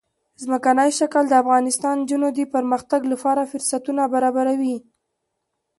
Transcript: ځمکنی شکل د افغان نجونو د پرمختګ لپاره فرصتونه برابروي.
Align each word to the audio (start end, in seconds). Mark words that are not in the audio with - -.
ځمکنی 0.43 0.89
شکل 0.99 1.23
د 1.27 1.33
افغان 1.41 1.63
نجونو 2.01 2.27
د 2.37 2.39
پرمختګ 2.55 3.01
لپاره 3.11 3.49
فرصتونه 3.51 4.01
برابروي. 4.13 4.77